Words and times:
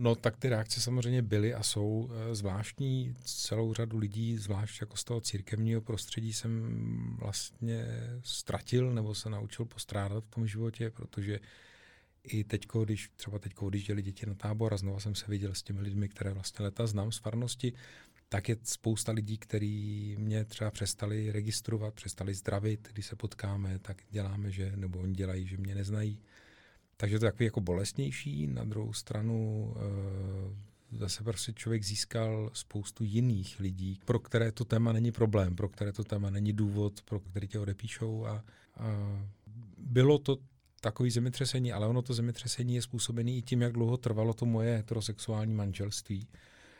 No 0.00 0.14
tak 0.14 0.36
ty 0.36 0.48
reakce 0.48 0.80
samozřejmě 0.80 1.22
byly 1.22 1.54
a 1.54 1.62
jsou 1.62 2.10
eh, 2.12 2.34
zvláštní. 2.34 3.14
Celou 3.24 3.74
řadu 3.74 3.98
lidí, 3.98 4.38
zvlášť 4.38 4.80
jako 4.80 4.96
z 4.96 5.04
toho 5.04 5.20
církevního 5.20 5.80
prostředí 5.80 6.32
jsem 6.32 7.16
vlastně 7.18 7.86
ztratil 8.22 8.94
nebo 8.94 9.14
se 9.14 9.30
naučil 9.30 9.64
postrádat 9.64 10.24
v 10.24 10.30
tom 10.30 10.46
životě, 10.46 10.90
protože 10.90 11.40
i 12.22 12.44
teď, 12.44 12.66
když 12.84 13.10
třeba 13.16 13.38
teď 13.38 13.52
odjížděli 13.58 14.02
děti 14.02 14.26
na 14.26 14.34
tábor 14.34 14.74
a 14.74 14.76
znovu 14.76 15.00
jsem 15.00 15.14
se 15.14 15.24
viděl 15.28 15.54
s 15.54 15.62
těmi 15.62 15.80
lidmi, 15.80 16.08
které 16.08 16.32
vlastně 16.32 16.64
leta 16.64 16.86
znám 16.86 17.12
z 17.12 17.18
farnosti, 17.18 17.72
tak 18.28 18.48
je 18.48 18.56
spousta 18.62 19.12
lidí, 19.12 19.38
kteří 19.38 20.16
mě 20.18 20.44
třeba 20.44 20.70
přestali 20.70 21.32
registrovat, 21.32 21.94
přestali 21.94 22.34
zdravit, 22.34 22.88
když 22.92 23.06
se 23.06 23.16
potkáme, 23.16 23.78
tak 23.78 24.02
děláme, 24.10 24.52
že, 24.52 24.72
nebo 24.76 24.98
oni 24.98 25.14
dělají, 25.14 25.46
že 25.46 25.56
mě 25.56 25.74
neznají. 25.74 26.18
Takže 27.00 27.18
to 27.18 27.24
je 27.24 27.32
takový 27.32 27.44
jako 27.44 27.60
bolestnější. 27.60 28.46
Na 28.46 28.64
druhou 28.64 28.92
stranu 28.92 29.72
e, 30.92 30.98
zase 30.98 31.24
prostě 31.24 31.52
člověk 31.52 31.84
získal 31.84 32.50
spoustu 32.52 33.04
jiných 33.04 33.60
lidí, 33.60 34.00
pro 34.04 34.18
které 34.18 34.52
to 34.52 34.64
téma 34.64 34.92
není 34.92 35.12
problém, 35.12 35.56
pro 35.56 35.68
které 35.68 35.92
to 35.92 36.04
téma 36.04 36.30
není 36.30 36.52
důvod, 36.52 37.02
pro 37.02 37.20
který 37.20 37.48
tě 37.48 37.58
odepíšou 37.58 38.26
a, 38.26 38.44
a 38.76 38.84
bylo 39.78 40.18
to 40.18 40.38
takový 40.80 41.10
zemětřesení, 41.10 41.72
ale 41.72 41.86
ono 41.86 42.02
to 42.02 42.14
zemětřesení 42.14 42.74
je 42.74 42.82
způsobené 42.82 43.30
i 43.30 43.42
tím, 43.42 43.62
jak 43.62 43.72
dlouho 43.72 43.96
trvalo 43.96 44.34
to 44.34 44.46
moje 44.46 44.76
heterosexuální 44.76 45.54
manželství 45.54 46.28